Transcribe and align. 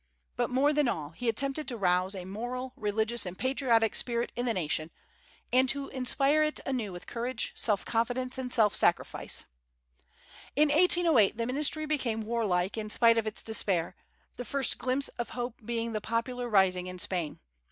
But, 0.35 0.49
more 0.49 0.73
than 0.73 0.87
all, 0.87 1.11
he 1.11 1.29
attempted 1.29 1.67
to 1.67 1.77
rouse 1.77 2.15
a 2.15 2.25
moral, 2.25 2.73
religious, 2.75 3.23
and 3.27 3.37
patriotic 3.37 3.93
spirit 3.93 4.31
in 4.35 4.47
the 4.47 4.53
nation, 4.55 4.89
and 5.53 5.69
to 5.69 5.89
inspire 5.89 6.41
it 6.41 6.59
anew 6.65 6.91
with 6.91 7.05
courage, 7.05 7.53
self 7.55 7.85
confidence, 7.85 8.39
and 8.39 8.51
self 8.51 8.75
sacrifice. 8.75 9.45
In 10.55 10.69
1808 10.69 11.37
the 11.37 11.45
ministry 11.45 11.85
became 11.85 12.25
warlike 12.25 12.79
in 12.79 12.89
spite 12.89 13.19
of 13.19 13.27
its 13.27 13.43
despair, 13.43 13.95
the 14.37 14.43
first 14.43 14.79
glimpse 14.79 15.09
of 15.19 15.29
hope 15.37 15.59
being 15.63 15.93
the 15.93 16.01
popular 16.01 16.49
rising 16.49 16.87
in 16.87 16.97
Spain. 16.97 17.39